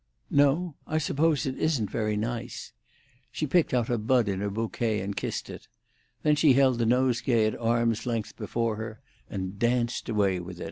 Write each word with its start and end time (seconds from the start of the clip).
"No; 0.31 0.73
I 0.87 0.97
suppose 0.97 1.45
it 1.45 1.59
isn't 1.59 1.91
very 1.91 2.17
nice." 2.17 2.71
She 3.31 3.45
picked 3.45 3.71
out 3.71 3.87
a 3.91 3.99
bud 3.99 4.27
in 4.29 4.39
her 4.39 4.49
bouquet, 4.49 4.99
and 4.99 5.15
kissed 5.15 5.47
it; 5.47 5.67
then 6.23 6.35
she 6.35 6.53
held 6.53 6.79
the 6.79 6.87
nosegay 6.87 7.45
at 7.45 7.59
arm's 7.59 8.07
length 8.07 8.35
before 8.35 8.77
her, 8.77 8.99
and 9.29 9.59
danced 9.59 10.09
away 10.09 10.39
with 10.39 10.57
it. 10.57 10.59